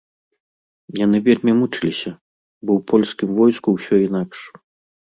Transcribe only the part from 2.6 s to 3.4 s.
бо ў польскім